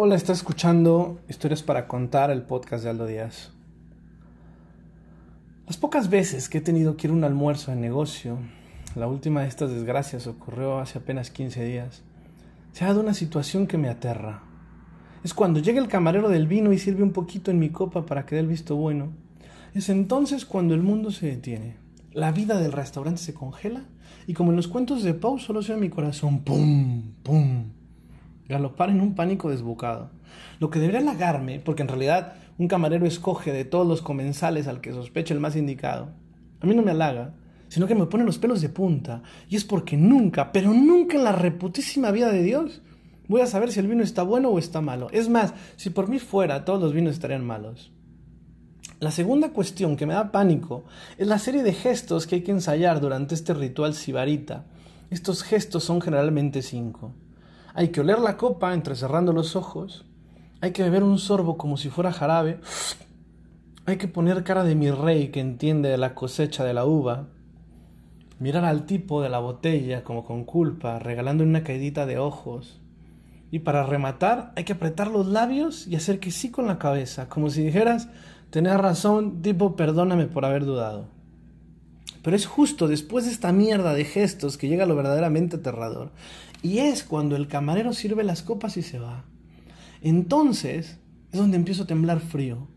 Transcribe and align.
Hola, 0.00 0.14
está 0.14 0.32
escuchando 0.32 1.18
Historias 1.28 1.64
para 1.64 1.88
Contar, 1.88 2.30
el 2.30 2.42
podcast 2.42 2.84
de 2.84 2.90
Aldo 2.90 3.06
Díaz. 3.06 3.50
Las 5.66 5.76
pocas 5.76 6.08
veces 6.08 6.48
que 6.48 6.58
he 6.58 6.60
tenido 6.60 6.96
que 6.96 7.08
ir 7.08 7.10
a 7.10 7.16
un 7.16 7.24
almuerzo 7.24 7.72
de 7.72 7.78
negocio, 7.78 8.38
la 8.94 9.08
última 9.08 9.40
de 9.40 9.48
estas 9.48 9.72
desgracias 9.72 10.28
ocurrió 10.28 10.78
hace 10.78 10.98
apenas 10.98 11.32
15 11.32 11.64
días, 11.64 12.04
se 12.70 12.84
ha 12.84 12.86
dado 12.86 13.00
una 13.00 13.12
situación 13.12 13.66
que 13.66 13.76
me 13.76 13.88
aterra. 13.88 14.44
Es 15.24 15.34
cuando 15.34 15.58
llega 15.58 15.80
el 15.80 15.88
camarero 15.88 16.28
del 16.28 16.46
vino 16.46 16.72
y 16.72 16.78
sirve 16.78 17.02
un 17.02 17.10
poquito 17.10 17.50
en 17.50 17.58
mi 17.58 17.70
copa 17.70 18.06
para 18.06 18.24
que 18.24 18.36
dé 18.36 18.42
el 18.42 18.46
visto 18.46 18.76
bueno. 18.76 19.08
Es 19.74 19.88
entonces 19.88 20.44
cuando 20.44 20.74
el 20.74 20.82
mundo 20.84 21.10
se 21.10 21.26
detiene. 21.26 21.76
La 22.12 22.30
vida 22.30 22.60
del 22.60 22.70
restaurante 22.70 23.20
se 23.20 23.34
congela 23.34 23.82
y 24.28 24.34
como 24.34 24.50
en 24.50 24.56
los 24.58 24.68
cuentos 24.68 25.02
de 25.02 25.14
Pau 25.14 25.40
solo 25.40 25.60
se 25.60 25.74
ve 25.74 25.80
mi 25.80 25.90
corazón 25.90 26.44
pum, 26.44 27.14
pum, 27.24 27.64
galopar 28.48 28.90
en 28.90 29.00
un 29.00 29.14
pánico 29.14 29.50
desbocado. 29.50 30.10
Lo 30.58 30.70
que 30.70 30.78
debería 30.78 31.00
halagarme, 31.00 31.60
porque 31.60 31.82
en 31.82 31.88
realidad 31.88 32.34
un 32.58 32.68
camarero 32.68 33.06
escoge 33.06 33.52
de 33.52 33.64
todos 33.64 33.86
los 33.86 34.02
comensales 34.02 34.66
al 34.66 34.80
que 34.80 34.92
sospecha 34.92 35.34
el 35.34 35.40
más 35.40 35.56
indicado, 35.56 36.10
a 36.60 36.66
mí 36.66 36.74
no 36.74 36.82
me 36.82 36.90
halaga, 36.90 37.34
sino 37.68 37.86
que 37.86 37.94
me 37.94 38.06
pone 38.06 38.24
los 38.24 38.38
pelos 38.38 38.60
de 38.60 38.68
punta, 38.68 39.22
y 39.48 39.56
es 39.56 39.64
porque 39.64 39.96
nunca, 39.96 40.52
pero 40.52 40.72
nunca 40.72 41.16
en 41.16 41.24
la 41.24 41.32
reputísima 41.32 42.10
vida 42.10 42.32
de 42.32 42.42
Dios, 42.42 42.82
voy 43.28 43.42
a 43.42 43.46
saber 43.46 43.70
si 43.70 43.80
el 43.80 43.86
vino 43.86 44.02
está 44.02 44.22
bueno 44.22 44.48
o 44.48 44.58
está 44.58 44.80
malo. 44.80 45.08
Es 45.12 45.28
más, 45.28 45.54
si 45.76 45.90
por 45.90 46.08
mí 46.08 46.18
fuera, 46.18 46.64
todos 46.64 46.80
los 46.80 46.92
vinos 46.92 47.12
estarían 47.12 47.44
malos. 47.44 47.92
La 49.00 49.12
segunda 49.12 49.50
cuestión 49.50 49.96
que 49.96 50.06
me 50.06 50.14
da 50.14 50.32
pánico 50.32 50.84
es 51.18 51.28
la 51.28 51.38
serie 51.38 51.62
de 51.62 51.72
gestos 51.72 52.26
que 52.26 52.36
hay 52.36 52.42
que 52.42 52.50
ensayar 52.50 53.00
durante 53.00 53.36
este 53.36 53.54
ritual 53.54 53.94
sibarita. 53.94 54.66
Estos 55.10 55.44
gestos 55.44 55.84
son 55.84 56.00
generalmente 56.00 56.62
cinco. 56.62 57.14
Hay 57.78 57.90
que 57.90 58.00
oler 58.00 58.18
la 58.18 58.36
copa 58.36 58.74
entrecerrando 58.74 59.32
los 59.32 59.54
ojos. 59.54 60.04
Hay 60.60 60.72
que 60.72 60.82
beber 60.82 61.04
un 61.04 61.16
sorbo 61.16 61.56
como 61.56 61.76
si 61.76 61.90
fuera 61.90 62.12
jarabe. 62.12 62.58
Hay 63.86 63.98
que 63.98 64.08
poner 64.08 64.42
cara 64.42 64.64
de 64.64 64.74
mi 64.74 64.90
rey 64.90 65.28
que 65.28 65.38
entiende 65.38 65.88
de 65.88 65.96
la 65.96 66.12
cosecha 66.12 66.64
de 66.64 66.74
la 66.74 66.84
uva. 66.84 67.28
Mirar 68.40 68.64
al 68.64 68.84
tipo 68.84 69.22
de 69.22 69.28
la 69.28 69.38
botella 69.38 70.02
como 70.02 70.24
con 70.24 70.42
culpa, 70.42 70.98
regalando 70.98 71.44
una 71.44 71.62
caidita 71.62 72.04
de 72.04 72.18
ojos. 72.18 72.80
Y 73.52 73.60
para 73.60 73.84
rematar, 73.84 74.52
hay 74.56 74.64
que 74.64 74.72
apretar 74.72 75.06
los 75.06 75.28
labios 75.28 75.86
y 75.86 75.94
hacer 75.94 76.18
que 76.18 76.32
sí 76.32 76.50
con 76.50 76.66
la 76.66 76.80
cabeza, 76.80 77.28
como 77.28 77.48
si 77.48 77.62
dijeras, 77.62 78.08
tenés 78.50 78.76
razón, 78.76 79.40
tipo, 79.40 79.76
perdóname 79.76 80.26
por 80.26 80.44
haber 80.44 80.64
dudado. 80.64 81.06
Pero 82.22 82.36
es 82.36 82.46
justo 82.46 82.88
después 82.88 83.24
de 83.24 83.32
esta 83.32 83.52
mierda 83.52 83.94
de 83.94 84.04
gestos 84.04 84.56
que 84.56 84.68
llega 84.68 84.86
lo 84.86 84.96
verdaderamente 84.96 85.56
aterrador. 85.56 86.12
Y 86.62 86.78
es 86.78 87.04
cuando 87.04 87.36
el 87.36 87.48
camarero 87.48 87.92
sirve 87.92 88.24
las 88.24 88.42
copas 88.42 88.76
y 88.76 88.82
se 88.82 88.98
va. 88.98 89.24
Entonces 90.02 90.98
es 91.32 91.38
donde 91.38 91.56
empiezo 91.56 91.84
a 91.84 91.86
temblar 91.86 92.20
frío, 92.20 92.68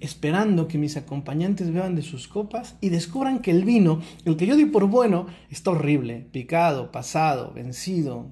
esperando 0.00 0.68
que 0.68 0.78
mis 0.78 0.96
acompañantes 0.96 1.72
beban 1.72 1.94
de 1.94 2.02
sus 2.02 2.28
copas 2.28 2.76
y 2.80 2.88
descubran 2.88 3.40
que 3.40 3.50
el 3.50 3.64
vino, 3.64 4.00
el 4.24 4.36
que 4.36 4.46
yo 4.46 4.56
di 4.56 4.64
por 4.64 4.86
bueno, 4.86 5.26
está 5.50 5.70
horrible, 5.70 6.26
picado, 6.32 6.90
pasado, 6.90 7.52
vencido, 7.52 8.26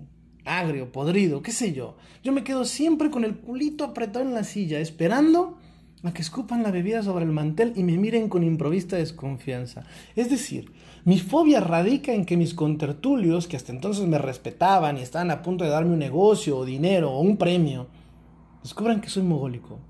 agrio, 0.45 0.91
podrido, 0.93 1.43
qué 1.43 1.53
sé 1.53 1.73
yo. 1.73 1.97
Yo 2.25 2.33
me 2.33 2.45
quedo 2.45 2.65
siempre 2.65 3.11
con 3.11 3.25
el 3.25 3.37
culito 3.37 3.85
apretado 3.85 4.25
en 4.25 4.35
la 4.35 4.45
silla, 4.45 4.81
esperando 4.81 5.59
a 6.05 6.13
que 6.13 6.23
escupan 6.23 6.63
la 6.63 6.71
bebida 6.71 7.03
sobre 7.03 7.25
el 7.25 7.33
mantel 7.33 7.73
y 7.75 7.83
me 7.83 7.99
miren 7.99 8.29
con 8.29 8.45
improvista 8.45 8.97
desconfianza. 8.97 9.85
Es 10.15 10.31
decir, 10.31 10.73
mi 11.05 11.19
fobia 11.19 11.61
radica 11.61 12.13
en 12.13 12.25
que 12.25 12.37
mis 12.37 12.55
contertulios, 12.55 13.49
que 13.49 13.57
hasta 13.57 13.73
entonces 13.73 14.07
me 14.07 14.19
respetaban 14.19 14.99
y 14.99 15.03
estaban 15.03 15.31
a 15.31 15.43
punto 15.43 15.65
de 15.65 15.71
darme 15.71 15.93
un 15.93 15.99
negocio 15.99 16.57
o 16.57 16.65
dinero 16.65 17.11
o 17.11 17.21
un 17.21 17.37
premio, 17.37 17.89
descubran 18.63 19.01
que 19.01 19.09
soy 19.09 19.25
mogólico. 19.25 19.81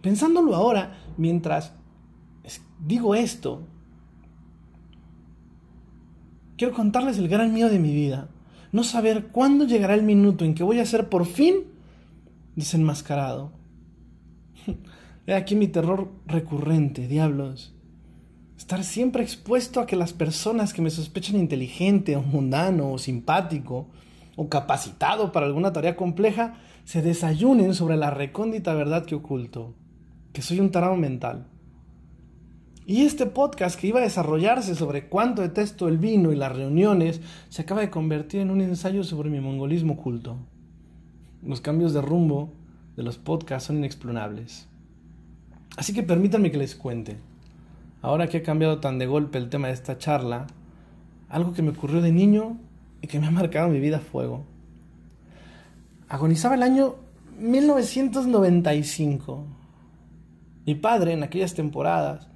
Pensándolo 0.00 0.54
ahora, 0.54 0.98
mientras 1.16 1.72
digo 2.78 3.14
esto, 3.14 3.66
quiero 6.56 6.74
contarles 6.74 7.18
el 7.18 7.28
gran 7.28 7.52
miedo 7.52 7.68
de 7.68 7.78
mi 7.78 7.92
vida. 7.92 8.28
No 8.72 8.84
saber 8.84 9.28
cuándo 9.28 9.64
llegará 9.64 9.94
el 9.94 10.02
minuto 10.02 10.44
en 10.44 10.54
que 10.54 10.64
voy 10.64 10.80
a 10.80 10.86
ser 10.86 11.08
por 11.08 11.26
fin 11.26 11.64
desenmascarado. 12.56 13.52
He 15.26 15.34
aquí 15.34 15.56
mi 15.56 15.66
terror 15.66 16.08
recurrente, 16.26 17.08
diablos. 17.08 17.74
Estar 18.56 18.84
siempre 18.84 19.24
expuesto 19.24 19.80
a 19.80 19.86
que 19.86 19.96
las 19.96 20.12
personas 20.12 20.72
que 20.72 20.82
me 20.82 20.90
sospechan 20.90 21.34
inteligente 21.34 22.14
o 22.14 22.22
mundano 22.22 22.92
o 22.92 22.98
simpático 22.98 23.88
o 24.36 24.48
capacitado 24.48 25.32
para 25.32 25.46
alguna 25.46 25.72
tarea 25.72 25.96
compleja 25.96 26.54
se 26.84 27.02
desayunen 27.02 27.74
sobre 27.74 27.96
la 27.96 28.10
recóndita 28.10 28.72
verdad 28.74 29.04
que 29.04 29.16
oculto, 29.16 29.74
que 30.32 30.42
soy 30.42 30.60
un 30.60 30.70
tarado 30.70 30.94
mental. 30.94 31.48
Y 32.86 33.02
este 33.02 33.26
podcast 33.26 33.80
que 33.80 33.88
iba 33.88 33.98
a 33.98 34.04
desarrollarse 34.04 34.76
sobre 34.76 35.08
cuánto 35.08 35.42
detesto 35.42 35.88
el 35.88 35.98
vino 35.98 36.32
y 36.32 36.36
las 36.36 36.54
reuniones 36.54 37.20
se 37.48 37.62
acaba 37.62 37.80
de 37.80 37.90
convertir 37.90 38.42
en 38.42 38.52
un 38.52 38.60
ensayo 38.60 39.02
sobre 39.02 39.28
mi 39.28 39.40
mongolismo 39.40 39.94
oculto. 39.94 40.36
Los 41.42 41.60
cambios 41.60 41.92
de 41.92 42.00
rumbo 42.00 42.52
de 42.94 43.02
los 43.02 43.18
podcasts 43.18 43.66
son 43.66 43.78
inexplorables. 43.78 44.68
Así 45.76 45.92
que 45.92 46.02
permítanme 46.02 46.50
que 46.50 46.58
les 46.58 46.74
cuente. 46.74 47.16
Ahora 48.02 48.28
que 48.28 48.38
ha 48.38 48.42
cambiado 48.42 48.78
tan 48.78 48.98
de 48.98 49.06
golpe 49.06 49.38
el 49.38 49.50
tema 49.50 49.68
de 49.68 49.74
esta 49.74 49.98
charla, 49.98 50.46
algo 51.28 51.52
que 51.52 51.62
me 51.62 51.70
ocurrió 51.70 52.00
de 52.00 52.12
niño 52.12 52.58
y 53.02 53.08
que 53.08 53.18
me 53.18 53.26
ha 53.26 53.30
marcado 53.30 53.68
mi 53.68 53.80
vida 53.80 53.98
a 53.98 54.00
fuego. 54.00 54.44
Agonizaba 56.08 56.54
el 56.54 56.62
año 56.62 56.96
1995. 57.38 59.44
Mi 60.64 60.74
padre, 60.74 61.12
en 61.12 61.22
aquellas 61.22 61.54
temporadas, 61.54 62.28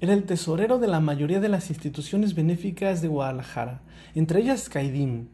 era 0.00 0.12
el 0.12 0.24
tesorero 0.24 0.78
de 0.78 0.88
la 0.88 1.00
mayoría 1.00 1.40
de 1.40 1.48
las 1.48 1.70
instituciones 1.70 2.34
benéficas 2.34 3.02
de 3.02 3.08
Guadalajara, 3.08 3.80
entre 4.14 4.40
ellas 4.40 4.68
Caidim, 4.68 5.28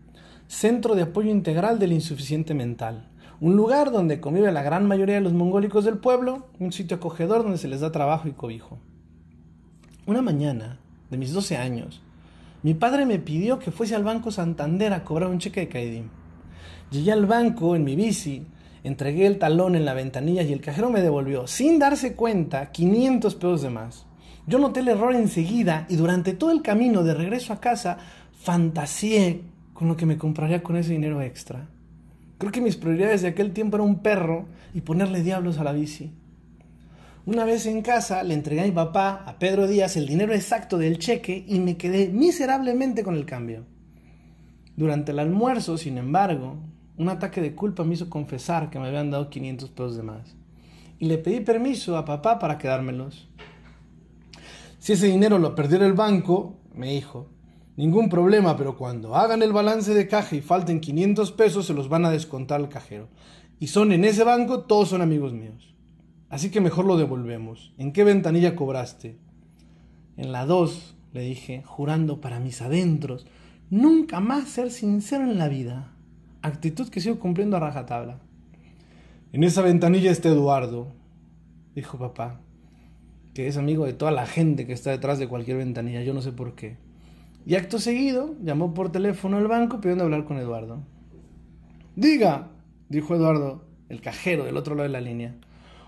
Centro 0.47 0.95
de 0.95 1.03
Apoyo 1.03 1.31
Integral 1.31 1.79
del 1.79 1.93
Insuficiente 1.93 2.55
Mental, 2.55 3.09
un 3.43 3.57
lugar 3.57 3.91
donde 3.91 4.21
convive 4.21 4.53
la 4.53 4.63
gran 4.63 4.87
mayoría 4.87 5.17
de 5.17 5.21
los 5.21 5.33
mongólicos 5.33 5.85
del 5.85 5.99
pueblo, 5.99 6.47
un 6.61 6.71
sitio 6.71 6.99
acogedor 6.99 7.43
donde 7.43 7.59
se 7.59 7.67
les 7.67 7.81
da 7.81 7.91
trabajo 7.91 8.29
y 8.29 8.33
cobijo. 8.35 8.79
Una 10.07 10.23
mañana, 10.23 10.79
de 11.11 11.17
mis 11.17 11.33
12 11.33 11.57
años, 11.57 12.01
mi 12.63 12.75
padre 12.75 13.05
me 13.05 13.19
pidió 13.19 13.59
que 13.59 13.73
fuese 13.73 13.97
al 13.97 14.05
Banco 14.05 14.31
Santander 14.31 14.93
a 14.93 15.03
cobrar 15.03 15.29
un 15.29 15.41
cheque 15.41 15.59
de 15.59 15.69
Caidim. 15.69 16.05
Llegué 16.93 17.11
al 17.11 17.27
banco 17.27 17.75
en 17.75 17.83
mi 17.83 17.97
bici, 17.97 18.47
entregué 18.85 19.27
el 19.27 19.41
talón 19.41 19.75
en 19.75 19.87
la 19.87 19.95
ventanilla 19.95 20.43
y 20.43 20.53
el 20.53 20.61
cajero 20.61 20.91
me 20.91 21.03
devolvió, 21.03 21.49
sin 21.49 21.81
darse 21.81 22.15
cuenta, 22.15 22.71
500 22.71 23.35
pesos 23.35 23.63
de 23.63 23.71
más. 23.71 24.07
Yo 24.47 24.61
noté 24.61 24.79
el 24.79 24.89
error 24.89 25.17
enseguida 25.17 25.85
y 25.89 25.97
durante 25.97 26.35
todo 26.35 26.53
el 26.53 26.63
camino 26.63 27.03
de 27.03 27.15
regreso 27.15 27.53
a 27.53 27.61
casa 27.61 27.99
fantaseé 28.39 29.43
con 29.75 29.89
lo 29.89 29.97
que 29.97 30.07
me 30.07 30.17
compraría 30.17 30.63
con 30.63 30.77
ese 30.77 30.93
dinero 30.93 31.21
extra. 31.21 31.67
Creo 32.43 32.51
que 32.51 32.61
mis 32.61 32.75
prioridades 32.75 33.23
de 33.23 33.29
aquel 33.29 33.53
tiempo 33.53 33.77
eran 33.77 33.87
un 33.87 34.01
perro 34.01 34.47
y 34.75 34.81
ponerle 34.81 35.23
diablos 35.23 35.59
a 35.59 35.63
la 35.63 35.71
bici. 35.71 36.11
Una 37.25 37.45
vez 37.45 37.67
en 37.67 37.83
casa 37.83 38.25
le 38.25 38.35
entregué 38.35 38.63
a 38.63 38.65
mi 38.65 38.73
papá, 38.73 39.23
a 39.25 39.39
Pedro 39.39 39.69
Díaz, 39.69 39.97
el 39.97 40.09
dinero 40.09 40.35
exacto 40.35 40.77
del 40.77 40.99
cheque 40.99 41.45
y 41.47 41.61
me 41.61 41.77
quedé 41.77 42.09
miserablemente 42.09 43.05
con 43.05 43.15
el 43.15 43.27
cambio. 43.27 43.65
Durante 44.75 45.13
el 45.13 45.21
almuerzo, 45.21 45.79
sin 45.79 45.99
embargo, 45.99 46.57
un 46.97 47.11
ataque 47.11 47.41
de 47.41 47.55
culpa 47.55 47.85
me 47.85 47.95
hizo 47.95 48.11
confesar 48.11 48.71
que 48.71 48.81
me 48.81 48.89
habían 48.89 49.13
dado 49.13 49.31
500 49.31 49.71
pesos 49.71 49.97
de 49.97 50.03
más. 50.03 50.35
Y 50.99 51.07
le 51.07 51.19
pedí 51.19 51.39
permiso 51.43 51.97
a 51.97 52.05
papá 52.05 52.41
para 52.41 52.59
quedármelos. 52.59 53.29
Si 54.81 54.95
ese 54.95 55.07
dinero 55.07 55.39
lo 55.39 55.55
perdiera 55.55 55.87
el 55.87 55.93
banco, 55.93 56.57
me 56.75 56.91
dijo, 56.91 57.29
Ningún 57.77 58.11
problema, 58.11 58.57
pero 58.57 58.77
cuando 58.77 59.17
hagan 59.17 59.43
el 59.43 59.53
balance 59.53 59.95
de 59.95 60.07
caja 60.07 60.37
y 60.37 60.43
falten 60.43 60.81
500 60.81 61.33
pesos, 61.33 61.67
se 61.67 61.75
los 61.75 61.89
van 61.89 62.05
a 62.05 62.11
descontar 62.11 62.61
al 62.61 62.69
cajero. 62.69 63.09
Y 63.59 63.69
son 63.69 63.93
en 63.93 64.05
ese 64.05 64.25
banco, 64.25 64.61
todos 64.61 64.91
son 64.91 65.01
amigos 65.01 65.33
míos. 65.33 65.75
Así 66.29 66.51
que 66.51 66.61
mejor 66.61 66.85
lo 66.85 66.97
devolvemos. 66.97 67.73
¿En 67.79 67.93
qué 67.93 68.05
ventanilla 68.05 68.57
cobraste? 68.57 69.17
En 70.17 70.33
la 70.33 70.45
2, 70.45 70.97
le 71.13 71.23
dije, 71.23 71.63
jurando 71.65 72.21
para 72.21 72.41
mis 72.41 72.61
adentros, 72.61 73.27
nunca 73.71 74.21
más 74.21 74.49
ser 74.49 74.71
sincero 74.71 75.25
en 75.25 75.39
la 75.39 75.49
vida. 75.49 75.93
Actitud 76.43 76.89
que 76.89 77.01
sigo 77.01 77.19
cumpliendo 77.19 77.57
a 77.57 77.61
rajatabla. 77.61 78.19
En 79.33 79.45
esa 79.45 79.63
ventanilla 79.63 80.11
está 80.11 80.29
Eduardo, 80.29 80.89
dijo 81.75 81.99
papá, 81.99 82.41
que 83.33 83.47
es 83.47 83.57
amigo 83.57 83.87
de 83.87 83.95
toda 83.95 84.11
la 84.11 84.27
gente 84.27 84.67
que 84.67 84.75
está 84.75 84.91
detrás 84.91 85.19
de 85.19 85.29
cualquier 85.29 85.57
ventanilla, 85.57 86.03
yo 86.03 86.13
no 86.13 86.21
sé 86.21 86.33
por 86.33 86.55
qué. 86.55 86.77
Y 87.45 87.57
acto 87.57 87.79
seguido 87.79 88.37
llamó 88.43 88.73
por 88.73 88.93
teléfono 88.93 89.37
al 89.37 89.49
banco 89.49 89.81
pidiendo 89.81 90.05
hablar 90.05 90.25
con 90.25 90.39
Eduardo. 90.39 90.85
Diga, 91.97 92.51
dijo 92.89 93.15
Eduardo, 93.15 93.65
el 93.89 94.01
cajero 94.01 94.45
del 94.45 94.57
otro 94.57 94.75
lado 94.75 94.89
de 94.89 94.93
la 94.93 95.01
línea. 95.01 95.35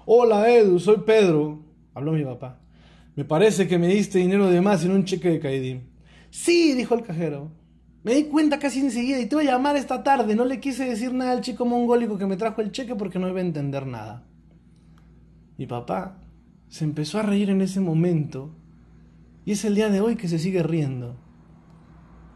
Hola 0.04 0.50
Edu, 0.50 0.78
soy 0.78 0.98
Pedro, 1.06 1.62
habló 1.94 2.12
mi 2.12 2.24
papá. 2.24 2.58
Me 3.16 3.24
parece 3.24 3.68
que 3.68 3.78
me 3.78 3.88
diste 3.88 4.18
dinero 4.18 4.50
de 4.50 4.60
más 4.60 4.84
en 4.84 4.90
un 4.90 5.04
cheque 5.04 5.30
de 5.30 5.40
Caidim. 5.40 5.80
Sí, 6.30 6.74
dijo 6.74 6.94
el 6.94 7.02
cajero. 7.02 7.52
Me 8.02 8.14
di 8.14 8.24
cuenta 8.24 8.58
casi 8.58 8.80
enseguida 8.80 9.20
y 9.20 9.26
te 9.26 9.36
voy 9.36 9.46
a 9.46 9.52
llamar 9.52 9.76
esta 9.76 10.02
tarde. 10.02 10.34
No 10.34 10.44
le 10.44 10.60
quise 10.60 10.84
decir 10.84 11.14
nada 11.14 11.32
al 11.32 11.40
chico 11.40 11.64
mongólico 11.64 12.18
que 12.18 12.26
me 12.26 12.36
trajo 12.36 12.60
el 12.60 12.72
cheque 12.72 12.96
porque 12.96 13.18
no 13.18 13.28
iba 13.28 13.38
a 13.38 13.44
entender 13.44 13.86
nada. 13.86 14.26
Mi 15.56 15.66
papá 15.66 16.18
se 16.68 16.84
empezó 16.84 17.20
a 17.20 17.22
reír 17.22 17.48
en 17.48 17.62
ese 17.62 17.80
momento 17.80 18.50
y 19.46 19.52
es 19.52 19.64
el 19.64 19.76
día 19.76 19.88
de 19.88 20.00
hoy 20.00 20.16
que 20.16 20.28
se 20.28 20.40
sigue 20.40 20.62
riendo. 20.62 21.23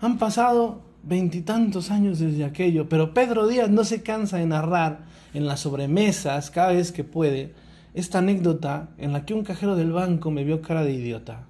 Han 0.01 0.19
pasado 0.19 0.83
veintitantos 1.03 1.91
años 1.91 2.19
desde 2.19 2.45
aquello, 2.45 2.89
pero 2.89 3.15
Pedro 3.15 3.47
Díaz 3.49 3.71
no 3.71 3.85
se 3.85 4.03
cansa 4.03 4.37
de 4.37 4.47
narrar 4.47 5.07
en 5.35 5.47
las 5.47 5.61
sobremesas 5.61 6.51
cada 6.51 6.73
vez 6.73 6.93
que 6.93 7.05
puede 7.05 7.55
esta 7.95 8.19
anécdota 8.19 8.91
en 8.99 9.13
la 9.13 9.25
que 9.25 9.35
un 9.35 9.43
cajero 9.43 9.75
del 9.75 9.93
banco 9.93 10.31
me 10.31 10.45
vio 10.45 10.63
cara 10.63 10.85
de 10.85 10.93
idiota. 10.93 11.47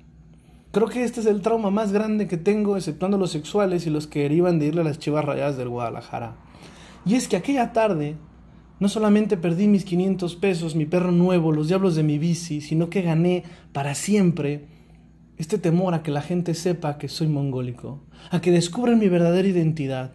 Creo 0.71 0.89
que 0.89 1.05
este 1.05 1.21
es 1.21 1.27
el 1.27 1.43
trauma 1.43 1.71
más 1.71 1.93
grande 1.93 2.27
que 2.27 2.37
tengo, 2.37 2.77
exceptuando 2.77 3.19
los 3.19 3.33
sexuales 3.33 3.87
y 3.87 3.91
los 3.91 4.06
que 4.06 4.23
derivan 4.23 4.59
de 4.59 4.67
irle 4.67 4.83
a 4.83 4.85
las 4.85 4.99
chivas 4.99 5.25
rayadas 5.25 5.56
del 5.56 5.69
Guadalajara. 5.69 6.37
Y 7.05 7.15
es 7.15 7.29
que 7.29 7.37
aquella 7.37 7.73
tarde 7.73 8.17
no 8.81 8.89
solamente 8.89 9.37
perdí 9.37 9.67
mis 9.67 9.85
500 9.85 10.37
pesos, 10.37 10.75
mi 10.75 10.87
perro 10.87 11.11
nuevo, 11.11 11.53
los 11.53 11.69
diablos 11.69 11.97
de 11.97 12.03
mi 12.03 12.19
bici, 12.19 12.61
sino 12.61 12.91
que 12.91 13.03
gané 13.03 13.45
para 13.73 13.95
siempre 13.95 14.67
este 15.38 15.56
temor 15.56 15.94
a 15.94 16.02
que 16.02 16.11
la 16.11 16.20
gente 16.20 16.52
sepa 16.55 16.99
que 16.99 17.08
soy 17.08 17.29
mongólico, 17.29 18.00
a 18.31 18.40
que 18.40 18.50
descubran 18.50 18.99
mi 18.99 19.08
verdadera 19.08 19.46
identidad. 19.46 20.11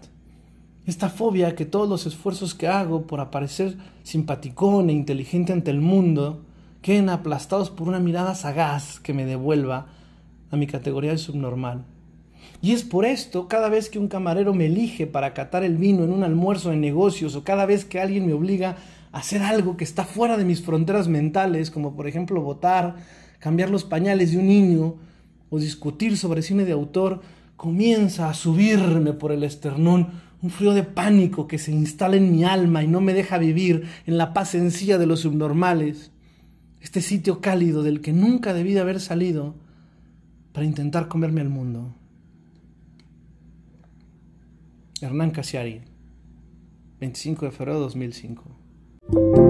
Esta 0.86 1.10
fobia 1.10 1.56
que 1.56 1.66
todos 1.66 1.88
los 1.88 2.06
esfuerzos 2.06 2.54
que 2.54 2.68
hago 2.68 3.08
por 3.08 3.22
aparecer 3.22 3.78
simpaticón 4.04 4.90
e 4.90 4.94
inteligente 4.94 5.54
ante 5.54 5.72
el 5.72 5.80
mundo 5.80 6.44
queden 6.82 7.10
aplastados 7.10 7.70
por 7.70 7.88
una 7.88 8.00
mirada 8.00 8.36
sagaz 8.36 9.00
que 9.00 9.14
me 9.14 9.26
devuelva 9.26 9.88
a 10.52 10.58
mi 10.58 10.68
categoría 10.68 11.12
de 11.12 11.18
subnormal. 11.18 11.86
Y 12.62 12.74
es 12.74 12.84
por 12.84 13.06
esto, 13.06 13.48
cada 13.48 13.70
vez 13.70 13.90
que 13.90 14.00
un 14.00 14.10
camarero 14.10 14.54
me 14.54 14.66
elige 14.66 15.08
para 15.08 15.34
catar 15.34 15.64
el 15.64 15.78
vino 15.78 16.04
en 16.04 16.12
un 16.12 16.24
almuerzo 16.24 16.70
de 16.70 16.76
negocios 16.76 17.36
o 17.36 17.46
cada 17.46 17.66
vez 17.66 17.86
que 17.86 18.02
alguien 18.02 18.26
me 18.28 18.34
obliga 18.34 18.76
a 19.14 19.20
hacer 19.20 19.42
algo 19.42 19.78
que 19.78 19.86
está 19.86 20.04
fuera 20.04 20.36
de 20.36 20.44
mis 20.44 20.62
fronteras 20.62 21.08
mentales, 21.08 21.72
como 21.72 21.96
por 21.96 22.08
ejemplo 22.08 22.42
votar, 22.42 22.98
cambiar 23.40 23.70
los 23.70 23.86
pañales 23.86 24.34
de 24.34 24.40
un 24.40 24.48
niño 24.48 24.96
o 25.54 25.60
discutir 25.60 26.18
sobre 26.18 26.42
cine 26.42 26.66
de 26.66 26.72
autor, 26.72 27.22
comienza 27.56 28.28
a 28.28 28.34
subirme 28.34 29.14
por 29.14 29.32
el 29.32 29.44
esternón 29.44 30.08
un 30.42 30.50
frío 30.50 30.74
de 30.74 30.82
pánico 30.82 31.48
que 31.48 31.60
se 31.60 31.72
instala 31.72 32.16
en 32.16 32.32
mi 32.32 32.44
alma 32.44 32.84
y 32.84 32.88
no 32.88 33.02
me 33.02 33.14
deja 33.14 33.38
vivir 33.38 33.88
en 34.08 34.18
la 34.18 34.34
paz 34.34 34.50
sencilla 34.50 34.98
de 34.98 35.06
los 35.06 35.20
subnormales, 35.20 36.10
este 36.82 37.02
sitio 37.02 37.40
cálido 37.40 37.84
del 37.84 38.02
que 38.02 38.14
nunca 38.14 38.56
debí 38.56 38.74
de 38.74 38.80
haber 38.80 39.00
salido 39.00 39.54
para 40.54 40.66
intentar 40.66 41.08
comerme 41.08 41.42
al 41.42 41.50
mundo. 41.50 41.94
Hernán 45.02 45.30
Casiari, 45.30 45.82
25 47.00 47.46
de 47.46 47.52
febrero 47.52 47.78
de 47.78 47.84
2005. 47.84 49.43